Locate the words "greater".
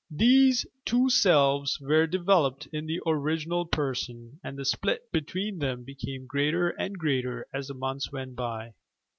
6.25-6.69, 6.97-7.45